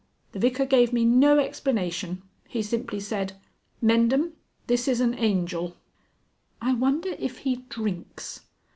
The 0.31 0.39
Vicar 0.39 0.65
gave 0.65 0.91
me 0.91 1.05
no 1.05 1.37
explanation. 1.37 2.23
He 2.47 2.63
simply 2.63 2.99
said, 2.99 3.33
'Mendham, 3.83 4.31
this 4.65 4.87
is 4.87 4.99
an 4.99 5.13
Angel.'" 5.13 5.75
"I 6.59 6.73
wonder 6.73 7.09
if 7.19 7.37
he 7.45 7.57
drinks.... 7.69 8.39